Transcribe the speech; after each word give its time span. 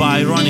By 0.00 0.24
Rony 0.24 0.49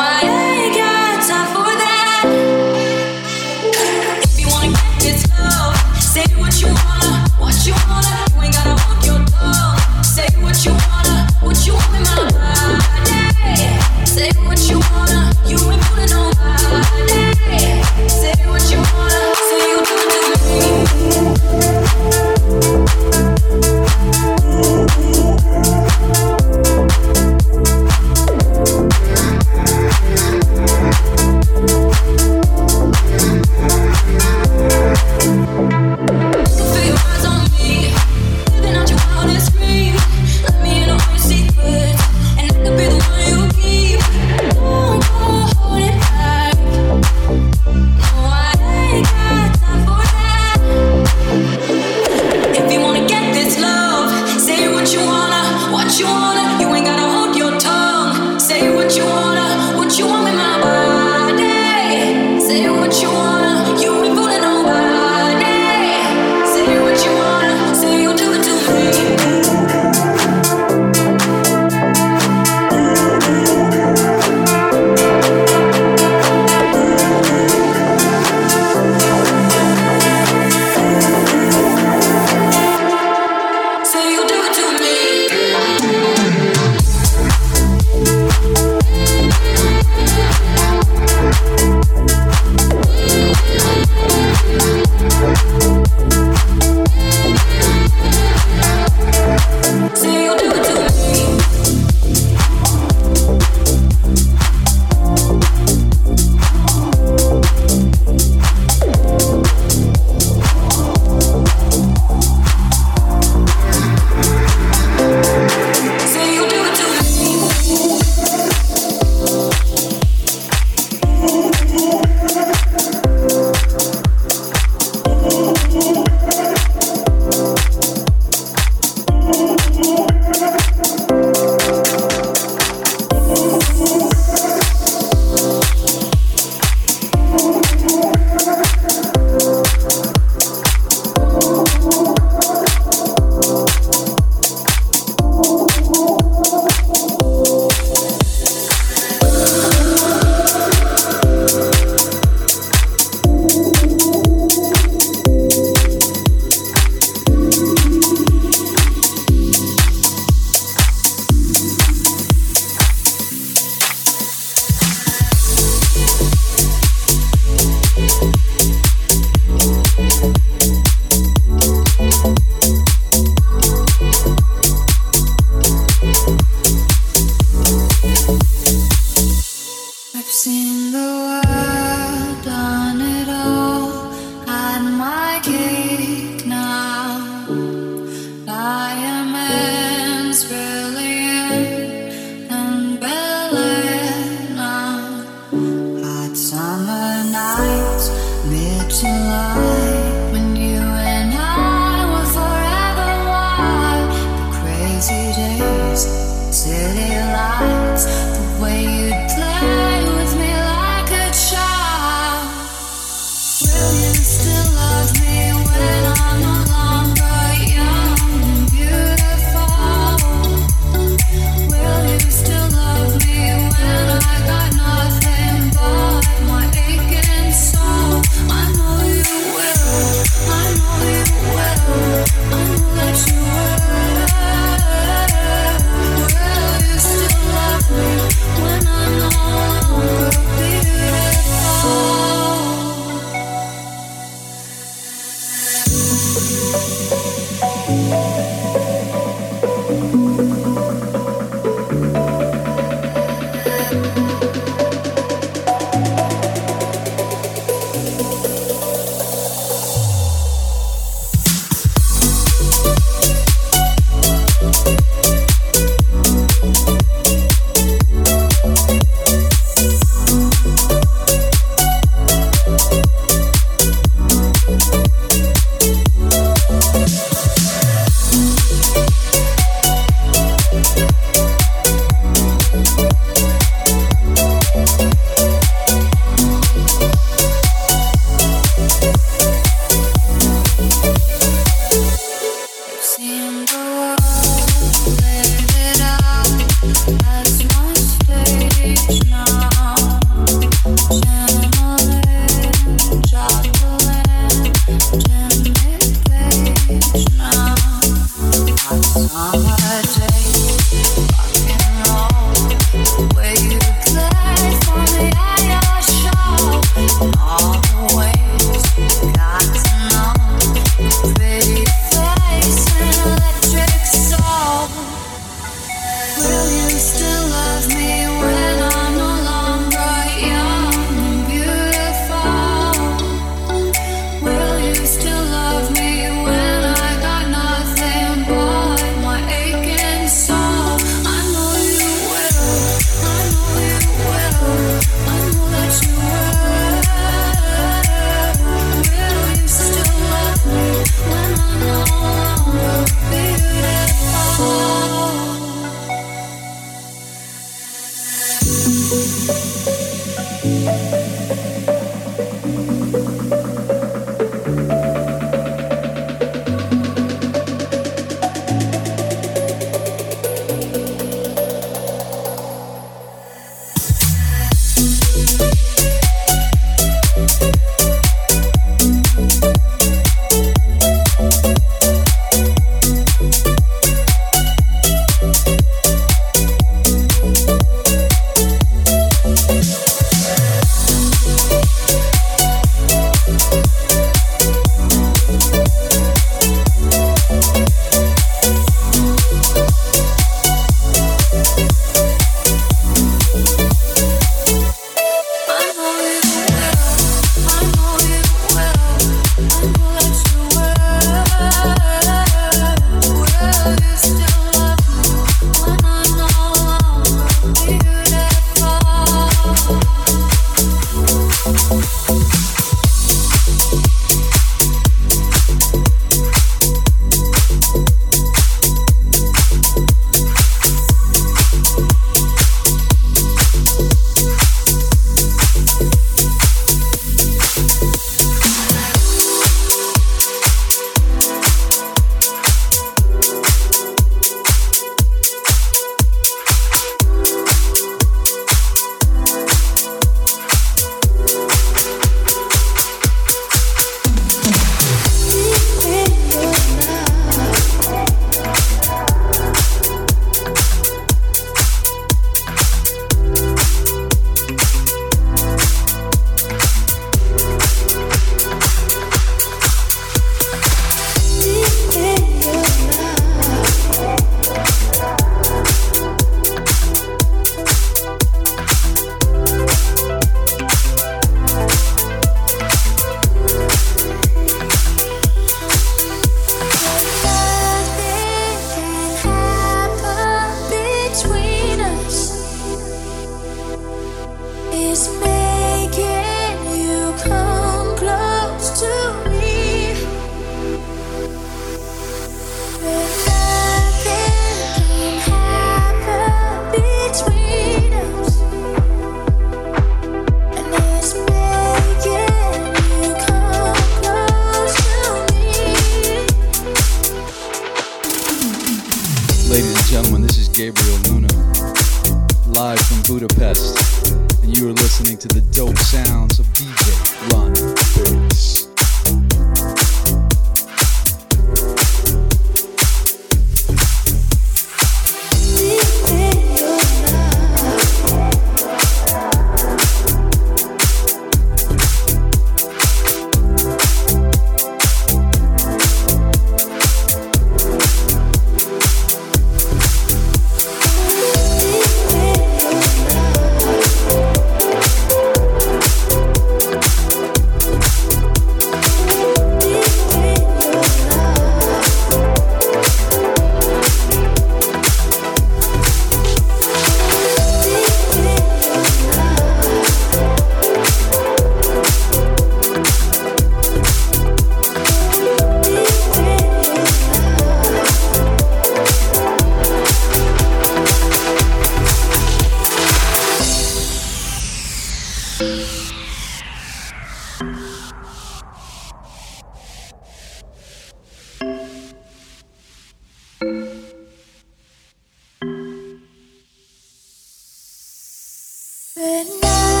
Good 599.13 599.47
night. 599.61 600.00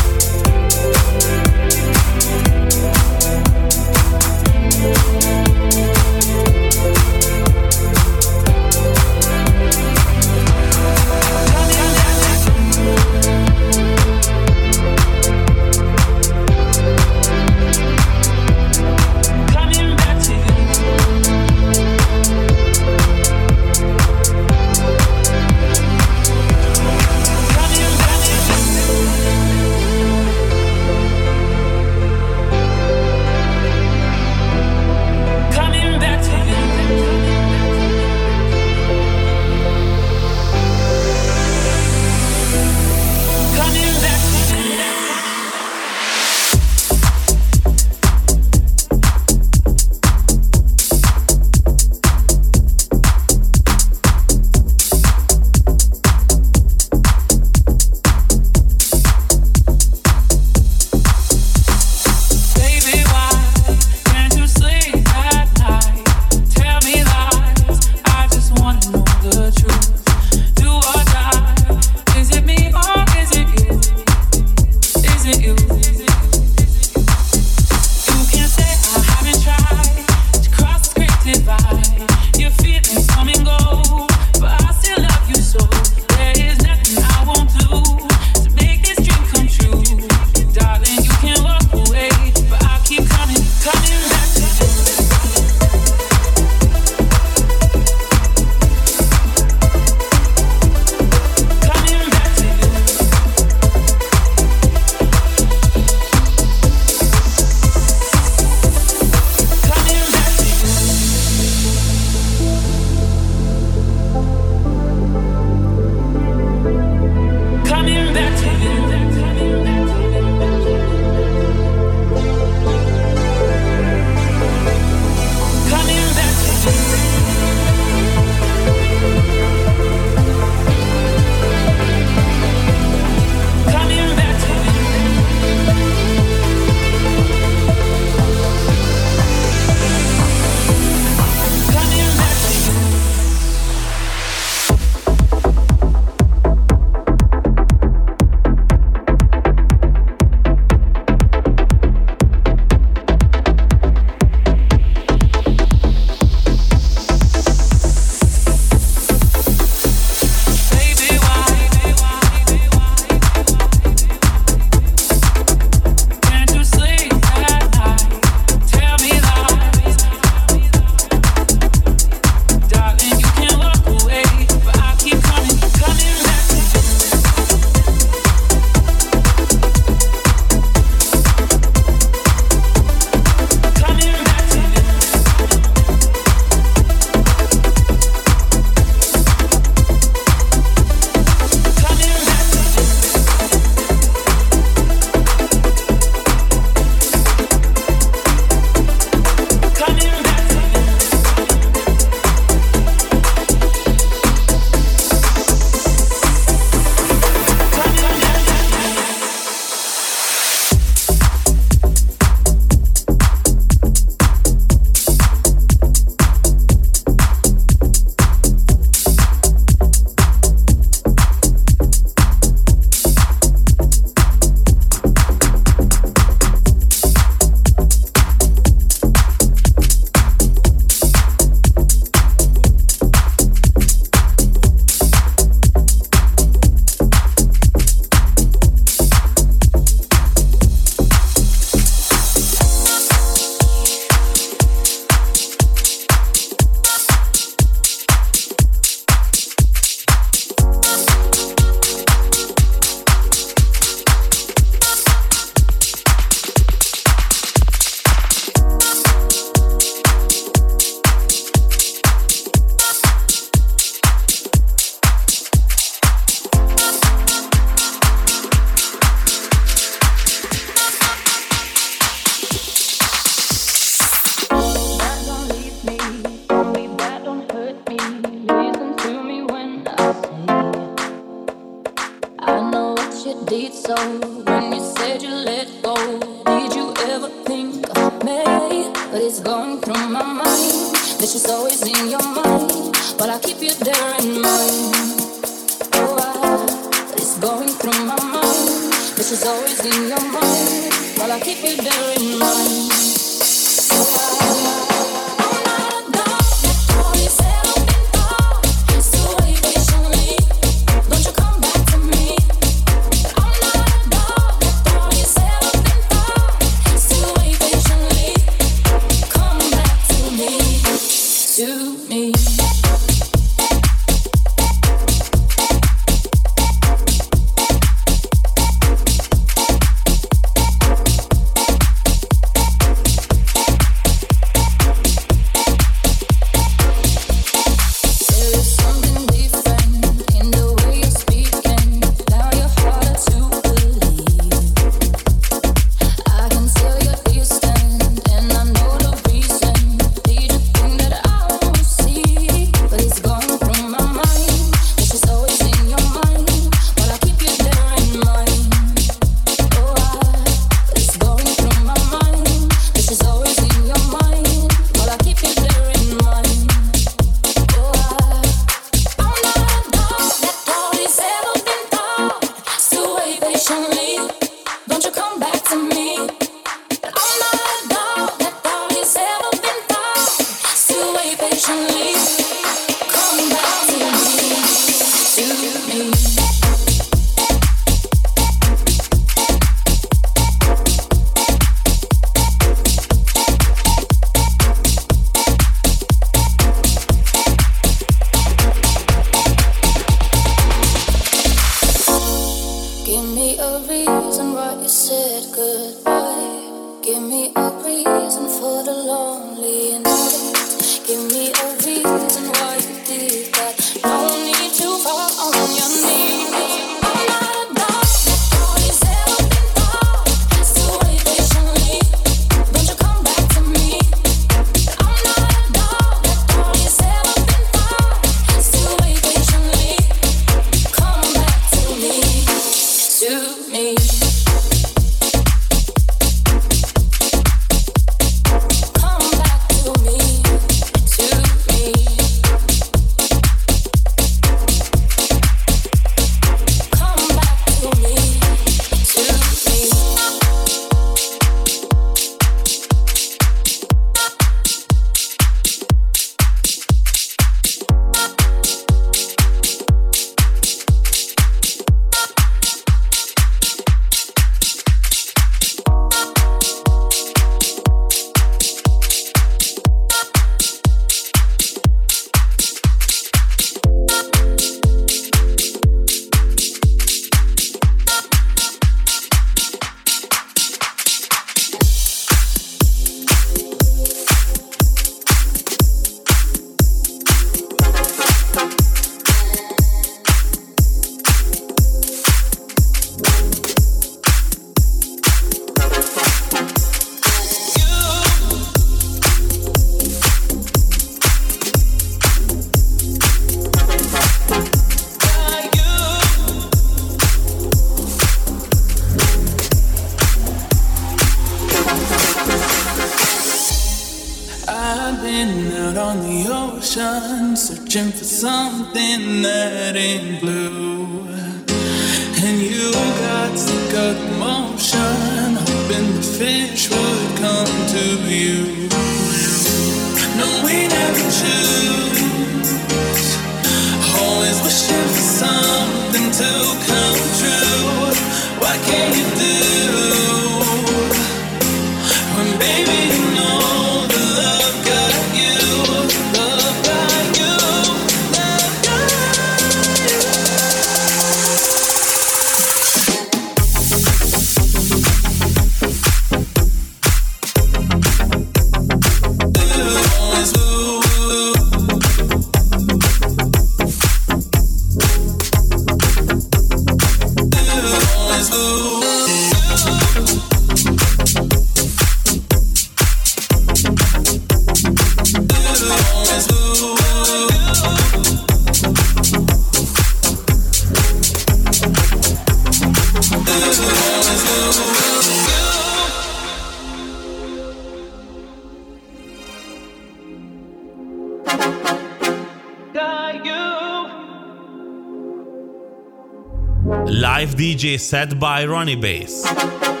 Set 597.81 598.39
by 598.39 598.63
Rony 598.65 598.95
Bass. 598.95 600.00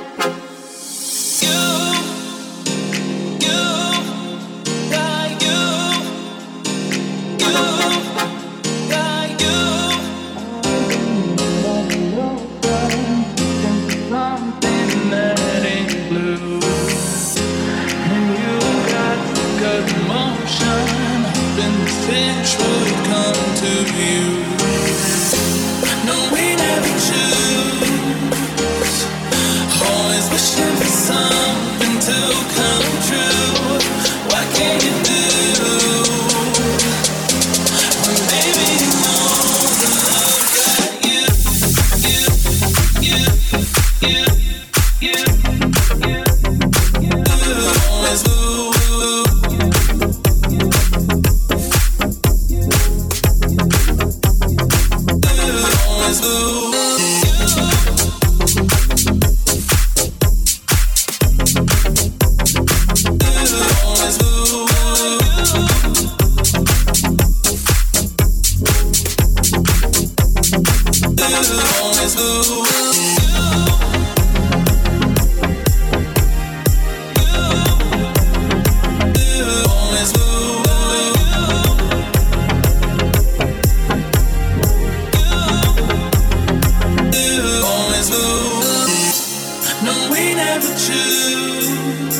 to 90.61 90.71
choose. 90.85 92.17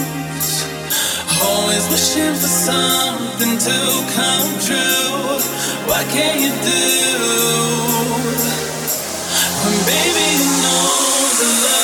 Always 1.41 1.85
wishing 1.89 2.35
for 2.35 2.53
something 2.69 3.57
to 3.57 3.77
come 4.15 4.49
true. 4.59 5.39
What 5.87 6.05
can 6.09 6.41
you 6.41 6.51
do? 6.63 6.83
When 9.63 9.77
baby, 9.85 10.27
you 10.39 10.49
know 10.63 10.87
the 11.39 11.47
love. 11.65 11.80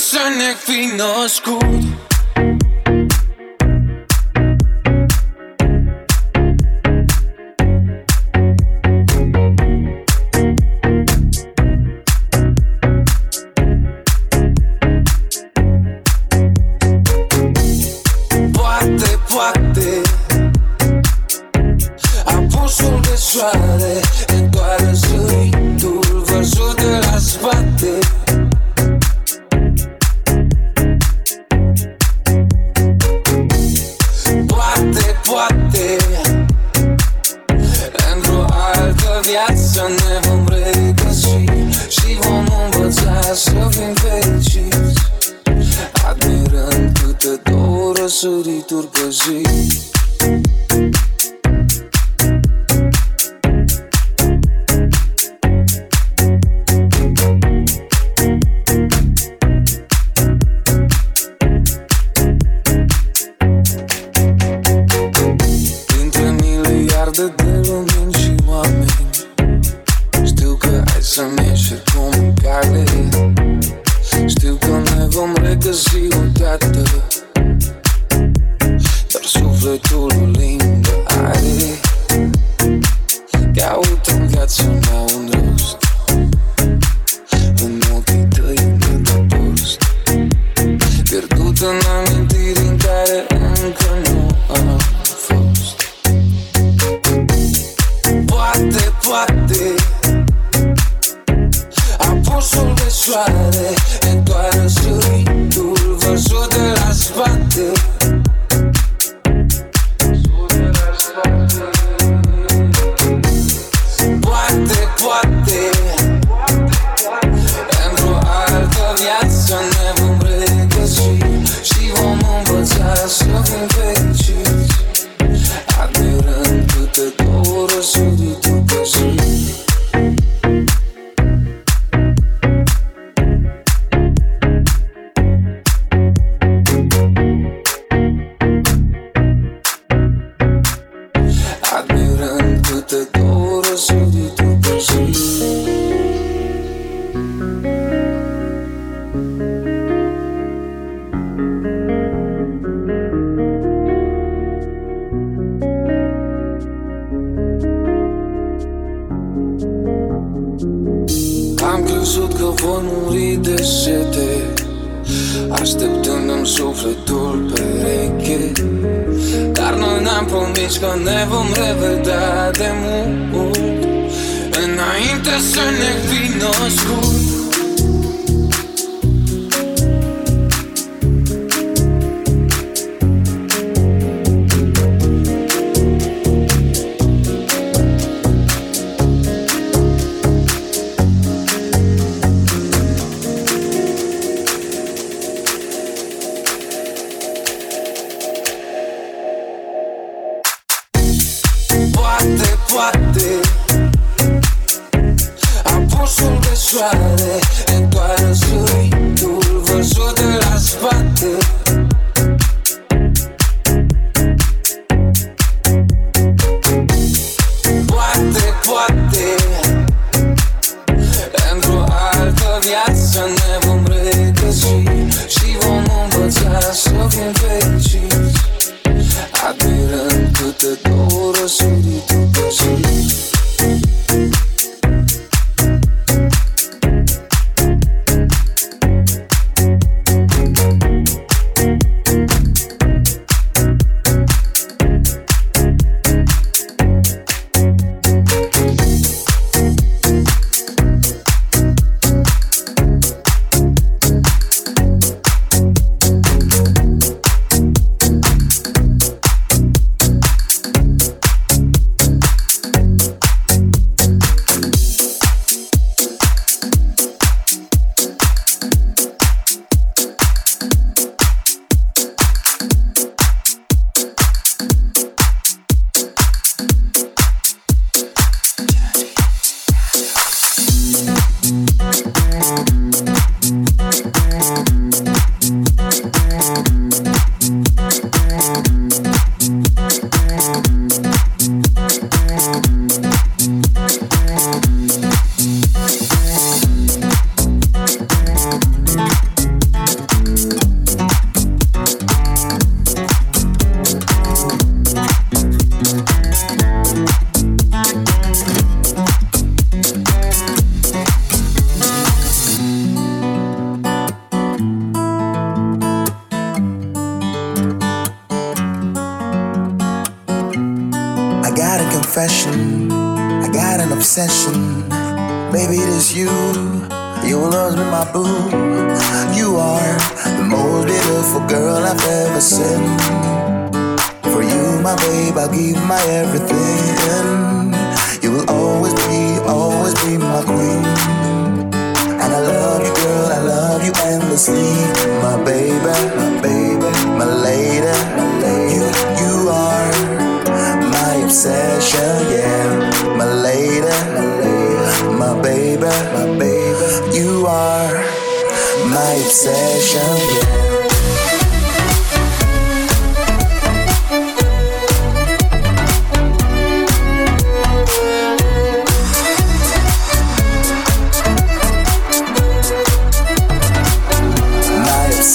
sønne 0.00 0.38
nægt 0.38 0.58
fint 0.58 1.00
og 1.00 1.30
skudt 1.30 2.09